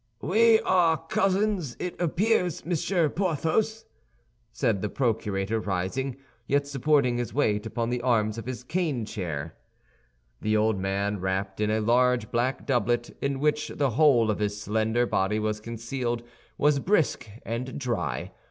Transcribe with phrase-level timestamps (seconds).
[0.23, 3.85] "We are cousins, it appears, Monsieur Porthos?"
[4.51, 6.15] said the procurator, rising,
[6.47, 9.53] yet supporting his weight upon the arms of his cane chair.
[10.41, 14.59] The old man, wrapped in a large black doublet, in which the whole of his
[14.59, 16.23] slender body was concealed,
[16.57, 18.31] was brisk and dry.